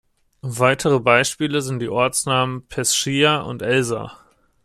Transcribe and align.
Weitere 0.41 0.99
Beispiele 0.99 1.61
sind 1.61 1.77
die 1.77 1.87
Ortsnamen 1.89 2.65
"Pescia" 2.65 3.41
und 3.41 3.61
"Elsa". 3.61 4.17